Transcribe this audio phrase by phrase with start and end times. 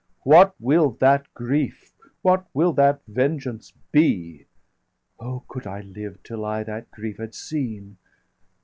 [0.23, 1.93] What will that grief,
[2.23, 4.47] what will that vengeance be?
[5.19, 7.97] Oh, could I live, till I that grief had seen!